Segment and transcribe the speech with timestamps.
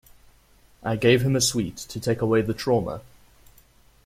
[0.81, 3.01] I gave him a sweet, to take away the trauma.